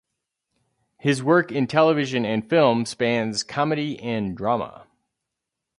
[0.97, 4.87] His work in television and film spans comedy and drama.